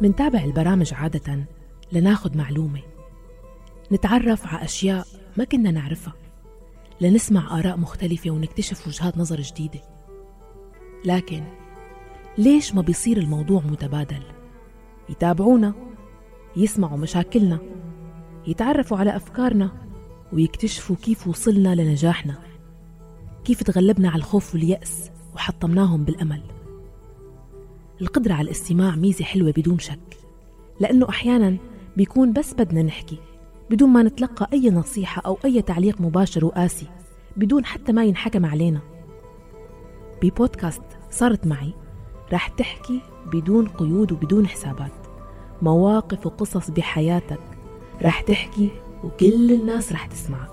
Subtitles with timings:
[0.00, 1.44] منتابع البرامج عادة
[1.92, 2.80] لناخد معلومة.
[3.92, 5.06] نتعرف على أشياء
[5.36, 6.14] ما كنا نعرفها.
[7.00, 9.80] لنسمع آراء مختلفة ونكتشف وجهات نظر جديدة.
[11.04, 11.44] لكن
[12.38, 14.22] ليش ما بيصير الموضوع متبادل؟
[15.08, 15.74] يتابعونا
[16.56, 17.58] يسمعوا مشاكلنا
[18.46, 19.70] يتعرفوا على أفكارنا
[20.32, 22.38] ويكتشفوا كيف وصلنا لنجاحنا.
[23.44, 26.59] كيف تغلبنا على الخوف واليأس وحطمناهم بالأمل؟
[28.00, 30.16] القدرة على الاستماع ميزة حلوة بدون شك
[30.80, 31.56] لأنه أحيانا
[31.96, 33.18] بيكون بس بدنا نحكي
[33.70, 36.86] بدون ما نتلقى أي نصيحة أو أي تعليق مباشر وقاسي
[37.36, 38.80] بدون حتى ما ينحكم علينا.
[40.22, 41.72] ببودكاست صارت معي
[42.32, 43.00] رح تحكي
[43.32, 44.92] بدون قيود وبدون حسابات
[45.62, 47.40] مواقف وقصص بحياتك
[48.02, 48.70] رح تحكي
[49.04, 50.50] وكل الناس رح تسمعك.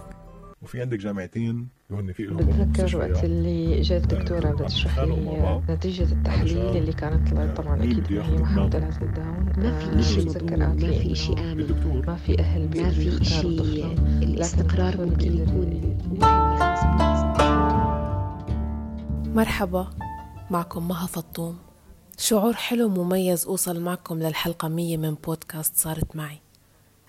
[0.62, 7.58] وفي عندك جامعتين؟ بتذكر وقت اللي اجت دكتورة بتشرح لي نتيجة التحليل اللي كانت طلعت.
[7.58, 12.04] طبعا أكيد ما هي محاولات الداون ما في شيء مضمون ما في شيء آمن.
[12.08, 15.98] ما في أهل ما في شيء الإستقرار ممكن يكون
[19.35, 19.90] مرحبا.
[20.49, 21.58] معكم مها فطوم.
[22.18, 26.40] شعور حلو مميز أوصل معكم للحلقة مية من بودكاست صارت معي.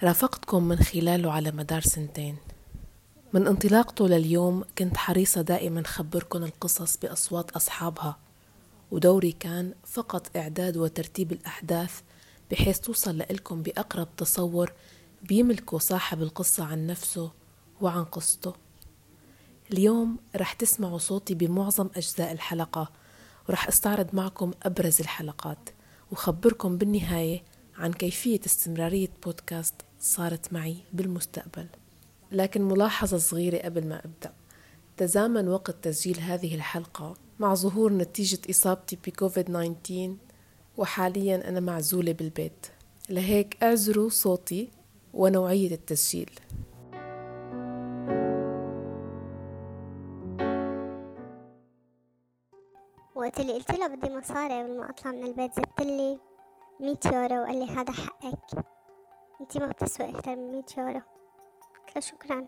[0.03, 2.37] رافقتكم من خلاله على مدار سنتين.
[3.33, 8.19] من انطلاقته لليوم كنت حريصة دائما خبركم القصص بأصوات أصحابها
[8.91, 12.01] ودوري كان فقط إعداد وترتيب الأحداث
[12.51, 14.73] بحيث توصل لإلكم بأقرب تصور
[15.23, 17.31] بيملكه صاحب القصة عن نفسه
[17.81, 18.55] وعن قصته.
[19.73, 22.91] اليوم رح تسمعوا صوتي بمعظم أجزاء الحلقة
[23.49, 25.71] ورح أستعرض معكم أبرز الحلقات
[26.13, 27.43] وخبركم بالنهاية
[27.79, 31.67] عن كيفية استمرارية بودكاست صارت معي بالمستقبل.
[32.33, 34.33] لكن ملاحظة صغيرة قبل ما أبدأ.
[34.97, 40.17] تزامن وقت تسجيل هذه الحلقة مع ظهور نتيجة إصابتي بكوفيد 19
[40.77, 42.67] وحاليا أنا معزولة بالبيت.
[43.11, 44.71] لهيك أعذروا صوتي
[45.15, 46.31] ونوعية التسجيل.
[53.15, 56.19] وقت اللي قلت له بدي مصاري قبل ما أطلع من البيت زدت لي
[56.81, 58.65] 100 يورو وقال لي هذا حقك.
[59.41, 61.01] أنتي ما بتسوي أكثر من 100 يورو.
[61.99, 62.47] قلت له شكرا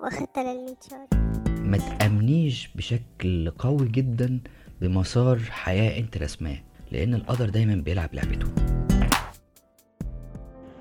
[0.00, 1.06] واخدتها لل 100 يورو
[1.46, 4.40] ما تأمنيش بشكل قوي جدا
[4.80, 6.58] بمسار حياة أنت رسماه
[6.90, 8.46] لأن القدر دايما بيلعب لعبته.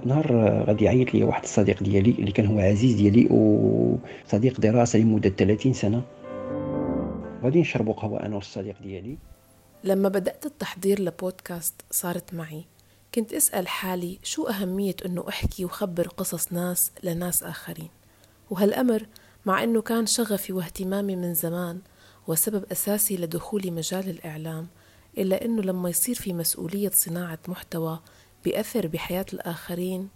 [0.05, 5.29] نهار غادي يعيط لي واحد الصديق ديالي اللي كان هو عزيز ديالي وصديق دراسة لمدة
[5.29, 6.03] 30 سنة.
[7.43, 9.17] غادي نشربوا قهوة أنا والصديق ديالي.
[9.83, 12.65] لما بدأت التحضير لبودكاست صارت معي.
[13.15, 17.98] كنت أسأل حالي شو أهمية أنه أحكي وخبر قصص ناس لناس آخرين.
[18.49, 19.05] وهالأمر
[19.45, 21.81] مع أنه كان شغفي واهتمامي من زمان
[22.27, 24.67] وسبب أساسي لدخولي مجال الإعلام
[25.17, 27.99] إلا أنه لما يصير في مسؤولية صناعة محتوى
[28.43, 30.09] بيأثر بحياة الآخرين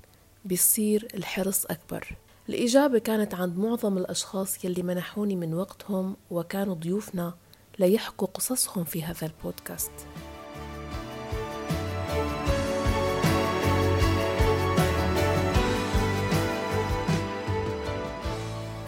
[0.46, 2.16] بيصير الحرص أكبر.
[2.50, 7.34] الإجابة كانت عند معظم الأشخاص يلي منحوني من وقتهم وكانوا ضيوفنا
[7.80, 9.92] ليحكوا قصصهم في هذا البودكاست.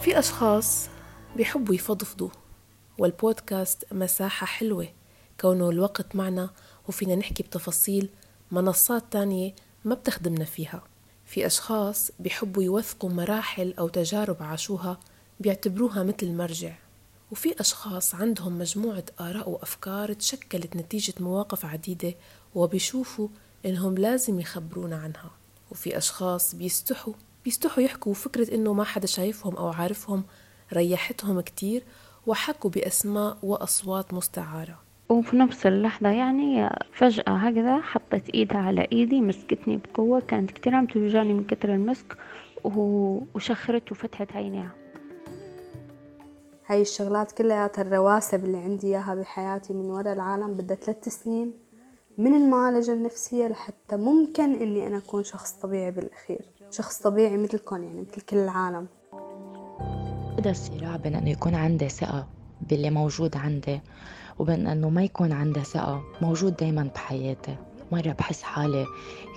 [0.06, 0.88] في أشخاص
[1.36, 2.28] بيحبوا يفضفضوا
[2.98, 4.88] والبودكاست مساحة حلوة
[5.40, 6.50] كونه الوقت معنا
[6.88, 8.08] وفينا نحكي بتفاصيل
[8.50, 10.82] منصات تانية ما بتخدمنا فيها.
[11.24, 15.00] في أشخاص بيحبوا يوثقوا مراحل أو تجارب عاشوها
[15.40, 16.74] بيعتبروها مثل مرجع.
[17.30, 22.14] وفي أشخاص عندهم مجموعة آراء وأفكار تشكلت نتيجة مواقف عديدة
[22.54, 23.28] وبيشوفوا
[23.66, 25.30] إنهم لازم يخبرونا عنها.
[25.70, 27.14] وفي أشخاص بيستحوا
[27.46, 30.24] بيستحوا يحكوا فكرة إنه ما حدا شايفهم أو عارفهم
[30.72, 31.82] ريحتهم كتير
[32.26, 34.78] وحكوا بأسماء وأصوات مستعارة.
[35.08, 40.86] وفي نفس اللحظة يعني فجأة هكذا حطت إيدها على إيدي مسكتني بقوة كانت كتير عم
[40.86, 42.16] توجعني من كتر المسك
[42.64, 44.70] وشخرت وفتحت عينيها
[46.66, 51.52] هاي الشغلات كلياتها الرواسب اللي عندي إياها بحياتي من وراء العالم بدها ثلاث سنين
[52.18, 56.55] من المعالجة النفسية لحتى ممكن إني أنا أكون شخص طبيعي بالأخير.
[56.70, 58.86] شخص طبيعي مثلكم يعني مثل كل العالم.
[60.38, 62.28] هذا الصراع بين أنه يكون عندي ثقة
[62.60, 63.80] باللي موجود عندي
[64.38, 67.56] وبين أنه ما يكون عندي ثقة موجود دايما بحياتي.
[67.92, 68.86] مرة بحس حالي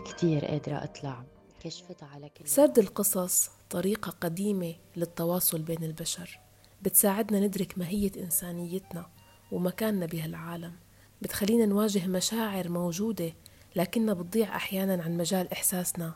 [0.05, 1.23] كتير قادرة أطلع.
[1.59, 6.39] كشفتها على كل سرد القصص طريقة قديمة للتواصل بين البشر.
[6.81, 9.05] بتساعدنا ندرك ماهية إنسانيتنا
[9.51, 10.73] ومكاننا بهالعالم.
[11.21, 13.33] بتخلينا نواجه مشاعر موجودة
[13.75, 16.13] لكنها بتضيع أحيانا عن مجال إحساسنا.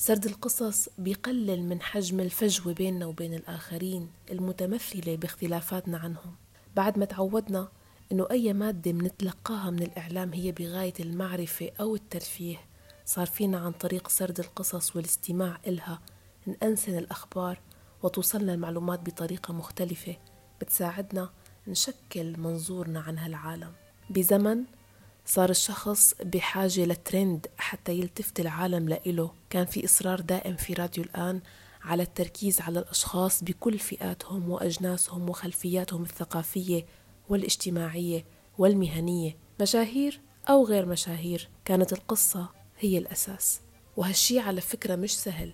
[0.00, 6.34] سرد القصص بيقلل من حجم الفجوة بيننا وبين الآخرين المتمثلة باختلافاتنا عنهم.
[6.76, 7.68] بعد ما تعودنا
[8.12, 12.56] إنه أي مادة منتلقاها من الإعلام هي بغاية المعرفة أو الترفيه
[13.04, 16.00] صار فينا عن طريق سرد القصص والاستماع إلها
[16.46, 17.60] نأنسن الأخبار
[18.02, 20.16] وتوصلنا المعلومات بطريقة مختلفة
[20.60, 21.30] بتساعدنا
[21.68, 23.72] نشكل منظورنا عن هالعالم.
[24.10, 24.64] بزمن
[25.28, 29.30] صار الشخص بحاجة لترند حتى يلتفت العالم لإله.
[29.50, 31.40] كان في إصرار دائم في راديو الآن
[31.82, 36.86] على التركيز على الأشخاص بكل فئاتهم وأجناسهم وخلفياتهم الثقافية
[37.28, 38.24] والاجتماعية
[38.58, 39.36] والمهنية.
[39.60, 42.48] مشاهير أو غير مشاهير كانت القصة
[42.78, 43.60] هي الأساس.
[43.96, 45.52] وهالشي على فكرة مش سهل.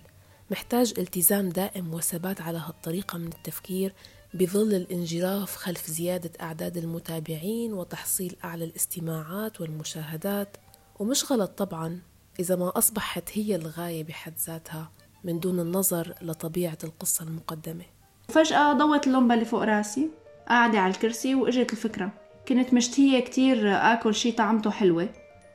[0.51, 3.93] محتاج التزام دائم وثبات على هالطريقة من التفكير
[4.33, 10.57] بظل الانجراف خلف زيادة أعداد المتابعين وتحصيل أعلى الاستماعات والمشاهدات.
[10.99, 11.99] ومش غلط طبعا
[12.39, 14.91] إذا ما أصبحت هي الغاية بحد ذاتها
[15.23, 17.83] من دون النظر لطبيعة القصة المقدمة.
[18.29, 20.09] فجأة ضوت اللمبة اللي فوق راسي
[20.47, 22.11] قاعدة على الكرسي وإجت الفكرة.
[22.47, 25.09] كنت مشتهية كتير آكل شي طعمته حلوة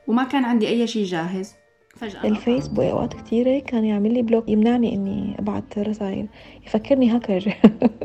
[0.07, 1.60] وما كان عندي أي شي جاهز.
[2.01, 2.27] فجأة.
[2.27, 6.27] ال Face بأوقات كتيرة كان يعمل لي block يمنعني إني أبعت رسائل.
[6.65, 7.57] يفكرني هاكر.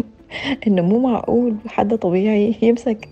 [0.67, 3.09] إنه مو معقول حدا طبيعي يمسك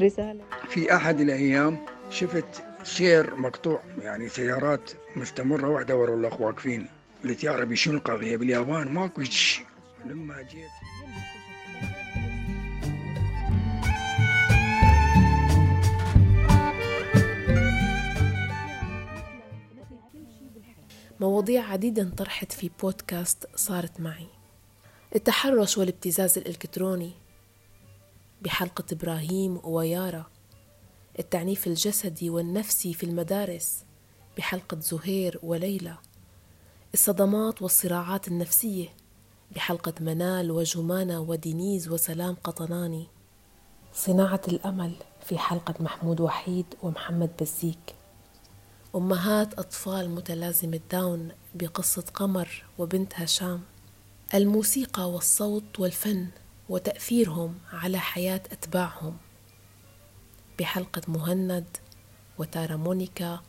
[0.00, 0.40] رسالة.
[0.68, 1.78] في أحد الأيام
[2.10, 6.86] شفت سير مقطوع يعني سيارات مستمرة واحدة ورا الأخرى واقفين.
[7.24, 9.64] قلت يا ربي شنو القضية؟ باليابان ماكو شيء.
[10.04, 10.70] لما جيت
[21.20, 24.26] مواضيع عديدة انطرحت في بودكاست صارت معي.
[25.14, 27.12] التحرش والابتزاز الإلكتروني
[28.42, 30.26] بحلقة إبراهيم ويارا.
[31.18, 33.84] التعنيف الجسدي والنفسي في المدارس
[34.36, 35.98] بحلقة زهير وليلى.
[36.94, 38.88] الصدمات والصراعات النفسية
[39.54, 43.06] بحلقة منال وجمانة ودينيز وسلام قطناني.
[43.94, 47.95] صناعة الأمل في حلقة محمود وحيد ومحمد بزيك.
[48.96, 53.62] أمهات أطفال متلازمة داون بقصة قمر وبنت هشام.
[54.34, 56.28] الموسيقى والصوت والفن
[56.68, 59.16] وتأثيرهم على حياة أتباعهم.
[60.58, 61.76] بحلقة مهند
[62.38, 63.40] وتارا مونيكا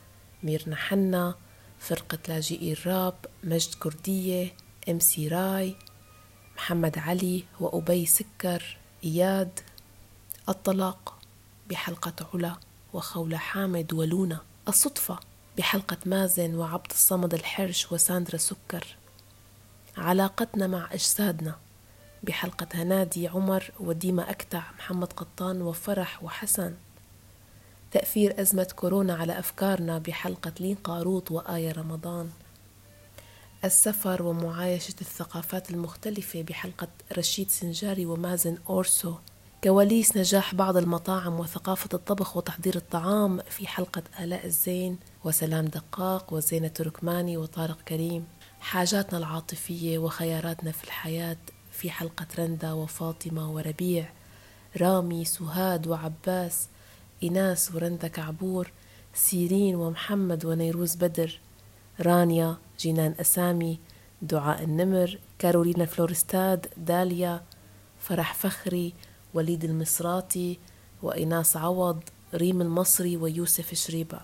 [0.43, 1.35] ميرنا حنا
[1.79, 4.53] فرقة لاجئي الراب مجد كردية
[4.89, 5.75] MC Ray
[6.55, 9.59] محمد علي وأبي سكر إياد.
[10.49, 11.19] الطلاق
[11.69, 12.55] بحلقة علا
[12.93, 14.41] وخولة حامد ولونا.
[14.67, 15.19] الصدفة
[15.57, 18.87] بحلقة مازن وعبد الصمد الحرش وساندرا سكر.
[19.97, 21.55] علاقتنا مع أجسادنا.
[22.23, 26.73] بحلقة هنادي عمر وديما أكتع محمد قطان وفرح وحسن.
[27.91, 32.29] تأثير أزمة كورونا على أفكارنا بحلقة لين قاروط وآية رمضان.
[33.65, 36.87] السفر ومعايشة الثقافات المختلفة بحلقة
[37.17, 39.15] رشيد سنجاري ومازن أورسو.
[39.63, 46.67] كواليس نجاح بعض المطاعم وثقافة الطبخ وتحضير الطعام في حلقة آلاء الزين وسلام دقاق وزينة
[46.67, 48.25] تركماني وطارق كريم.
[48.59, 51.37] حاجاتنا العاطفية وخياراتنا في الحياة
[51.71, 54.09] في حلقة رندا وفاطمة وربيع.
[54.81, 56.67] رامي سهاد وعباس
[57.23, 58.71] إناس ورندا كعبور
[59.13, 61.39] سيرين ومحمد ونيروز بدر
[62.01, 63.79] رانيا جينان أسامي
[64.21, 67.43] دعاء النمر كارولينا فلورستاد داليا
[67.99, 68.93] فرح فخري
[69.33, 70.59] وليد المصراتي
[71.03, 71.99] وإناس عوض
[72.33, 74.19] ريم المصري ويوسف شريبة.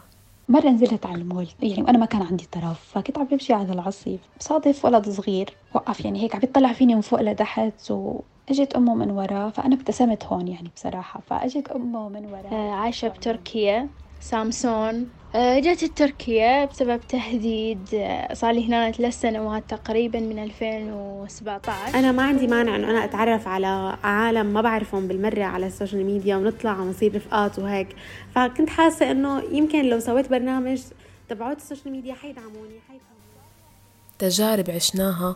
[0.50, 4.20] مرة نزلت على المول يعني وأنا ما كان عندي طرف فكنت عم بمشي على العصيف.
[4.40, 9.12] بصادف ولد صغير وقف يعني هيك عم يطلع فيني من فوق لتحت وإجت أمه من
[9.12, 12.50] ورا فأنا ابتسمت هون يعني بصراحة فأجت أمه من ورا.
[12.52, 13.90] آه، عايشة بتركيا.
[14.24, 15.10] سامسون.
[15.36, 22.12] آه، جت تركيا بسبب تهديد آه، صار لي هنا ثلاث سنوات تقريبا من 2017 أنا
[22.12, 26.36] ما عندي مانع إنه أنا أتعرف على عالم ما بعرفهم بالمرة على ال social media
[26.36, 27.88] ونطلع ونصير رفقات وهيك.
[28.36, 30.82] فكنت حاسة إنه يمكن لو سويت برنامج
[31.30, 33.04] تبعوت ال social media حيدعموني حيفهموني
[34.20, 35.36] تجارب عشناها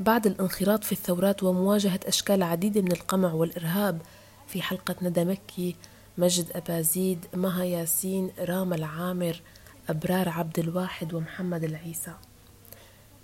[0.00, 4.02] بعد الانخراط في الثورات ومواجهة أشكال عديدة من القمع والإرهاب
[4.46, 5.76] في حلقة ندى مكي.
[6.18, 9.40] مجد أبازيد مها ياسين راما العامر
[9.88, 12.14] أبرار عبد الواحد ومحمد العيسى.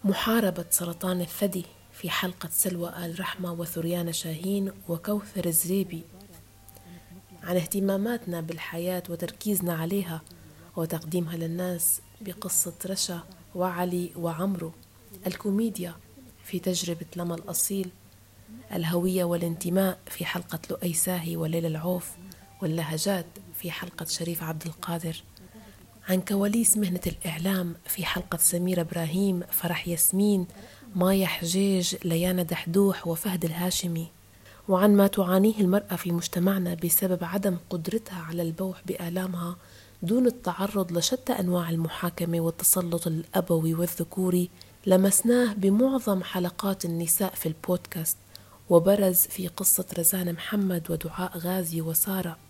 [0.04, 6.02] محاربة سرطان الثدي في حلقة سلوى آل رحمة وثريان شاهين وكوثر الزريبي.
[7.42, 10.22] عن اهتماماتنا بالحياة وتركيزنا عليها
[10.76, 13.20] وتقديمها للناس بقصة رشا
[13.54, 14.72] وعلي وعمرو.
[15.26, 15.94] الكوميديا
[16.44, 17.90] في تجربة لما الأصيل.
[18.72, 22.10] الهوية والانتماء في حلقة لؤي ساهي وليلى العوف.
[22.64, 25.22] واللهجات في حلقة شريف عبد القادر.
[26.08, 30.46] عن كواليس مهنة الإعلام في حلقة سميرة إبراهيم فرح ياسمين
[30.96, 34.08] مايا حجيج ليانا دحدوح وفهد الهاشمي.
[34.68, 39.56] وعن ما تعانيه المرأة في مجتمعنا بسبب عدم قدرتها على البوح بآلامها
[40.02, 44.50] دون التعرض لشتى أنواع المحاكمة والتسلط الأبوي والذكوري
[44.86, 48.16] لمسناه بمعظم حلقات النساء في البودكاست.
[48.70, 52.43] وبرز في قصة رزان محمد ودعاء غازي وسارة.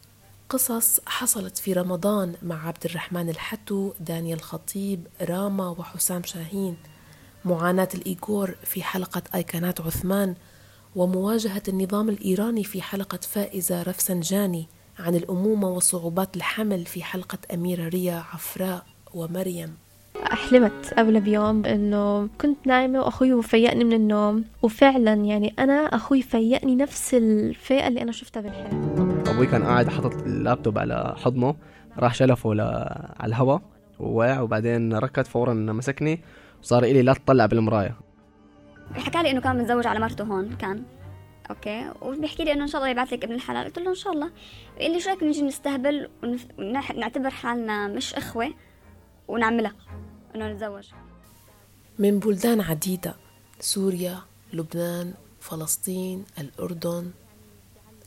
[0.54, 6.76] قصص حصلت في رمضان مع عبد الرحمن الحتو دانيال خطيب راما وحسام شاهين.
[7.44, 10.34] معاناة الإيغور في حلقة أيقونات عثمان
[10.96, 14.66] ومواجهة النظام الإيراني في حلقة فائزة رفسنجاني
[14.98, 19.74] عن الأمومة وصعوبات الحمل في حلقة أميرة ريا عفراء ومريم.
[20.24, 26.76] حلمت قبل بيوم إنه كنت نايمة وأخوي فيقني من النوم وفعلا يعني أنا أخوي فيقني
[26.76, 29.03] نفس الفيقة اللي أنا شفتها بالحلم
[29.34, 31.56] أبوي كان قاعد حاطط اللابتوب على حضنه
[31.98, 32.60] راح شلفه ل...
[32.60, 33.62] على الهواء
[33.98, 36.22] ووقع وبعدين ركض فورا مسكني
[36.62, 37.96] وصار يقلي لا تطلع بالمراية.
[38.92, 40.84] حكى لي إنه كان متزوج على مرته هون كان.
[41.50, 43.64] okay؟ وبيحكي لي إنه إن شاء الله يبعث لك ابن الحلال.
[43.64, 44.30] قلت له إن شاء الله.
[44.80, 46.08] قال لي شو رأيك نجي نستهبل
[46.58, 48.54] ونعتبر حالنا مش إخوة
[49.28, 49.74] ونعملها
[50.34, 50.88] إنه نتزوج.
[51.98, 53.14] من بلدان عديدة
[53.60, 54.18] سوريا
[54.52, 57.10] لبنان فلسطين الأردن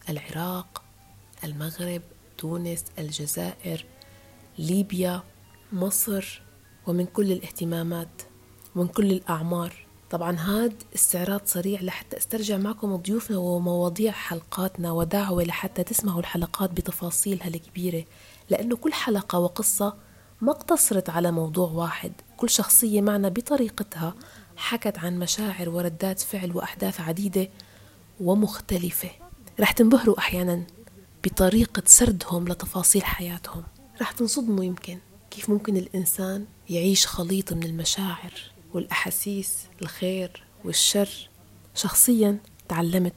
[0.10, 0.87] العراق.
[1.44, 2.02] المغرب
[2.38, 3.86] تونس الجزائر
[4.58, 5.24] ليبيا
[5.74, 6.42] مصر
[6.88, 8.22] ومن كل الاهتمامات
[8.76, 9.88] ومن كل الأعمار.
[10.10, 17.48] طبعا هاد استعراض سريع لحتى أسترجع معكم ضيوفنا ومواضيع حلقاتنا ودعوة لحتى تسمعوا الحلقات بتفاصيلها
[17.48, 18.06] الكبيرة
[18.50, 19.94] لأنه كل حلقة وقصة
[20.42, 22.12] ما اقتصرت على موضوع واحد.
[22.38, 24.14] كل شخصية معنا بطريقتها
[24.58, 27.50] حكت عن مشاعر وردات فعل وأحداث عديدة
[28.20, 29.10] ومختلفة.
[29.60, 30.64] رح تنبهروا أحيانا.
[31.28, 33.64] بطريقة سردهم لتفاصيل حياتهم.
[34.02, 35.00] رح تنصدموا يمكن
[35.32, 38.34] كيف ممكن الإنسان يعيش خليط من المشاعر
[38.74, 41.30] والأحاسيس الخير والشر.
[41.76, 43.14] شخصيا تعلمت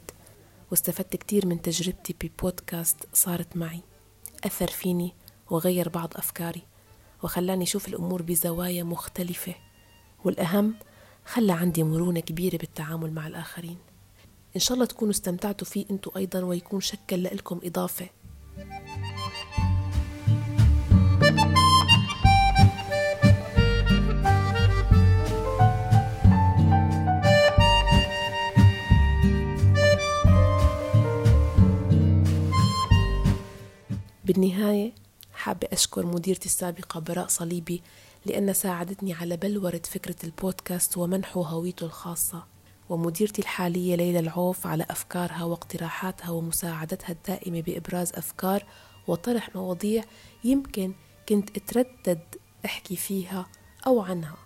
[0.70, 3.80] واستفدت كتير من تجربتي ببودكاست صارت معي.
[4.44, 5.14] أثر فيني
[5.50, 6.62] وغير بعض أفكاري
[7.22, 9.54] وخلاني أشوف الأمور بزوايا مختلفة.
[10.24, 10.74] والأهم
[11.26, 13.78] خلى عندي مرونة كبيرة بالتعامل مع الآخرين.
[14.56, 18.08] إن شاء الله تكونوا استمتعتوا فيه أنتوا أيضا ويكون شكل لكم إضافة.
[34.24, 34.92] بالنهاية
[35.34, 37.82] حابة أشكر مديرتي السابقة براء صليبي
[38.26, 42.49] لأن ساعدتني على بلورة فكرة البودكاست ومنحه هويته الخاصة.
[42.90, 48.64] ومديرتي الحالية ليلى العوف على أفكارها واقتراحاتها ومساعدتها الدائمة بإبراز أفكار
[49.06, 50.04] وطرح مواضيع
[50.44, 50.92] يمكن
[51.28, 52.20] كنت أتردد
[52.64, 53.46] أحكي فيها
[53.86, 54.36] أو عنها.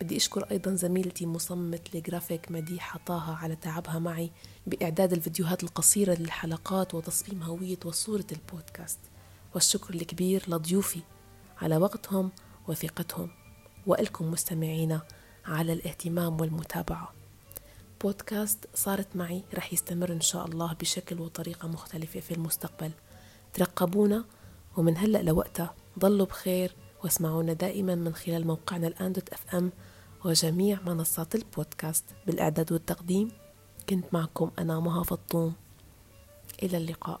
[0.00, 4.30] بدي أشكر أيضا زميلتي مصممة الجرافيك مديحة طه على تعبها معي
[4.66, 8.98] بإعداد الفيديوهات القصيرة للحلقات وتصميم هوية وصورة البودكاست.
[9.54, 11.00] والشكر الكبير لضيوفي
[11.62, 12.30] على وقتهم
[12.68, 13.30] وثقتهم.
[13.86, 15.02] وإلكم مستمعينا
[15.46, 17.25] على الاهتمام والمتابعة.
[18.02, 22.90] بودكاست صارت معي رح يستمر إن شاء الله بشكل وطريقة مختلفة في المستقبل.
[23.54, 24.24] ترقبونا
[24.76, 29.72] ومن هلأ لوقتها ضلوا بخير واسمعونا دائما من خلال موقعنا الآن دوت أف أم
[30.24, 32.04] وجميع منصات البودكاست.
[32.26, 33.30] بالإعداد والتقديم
[33.88, 35.54] كنت معكم أنا مها فطوم.
[36.62, 37.20] إلى اللقاء.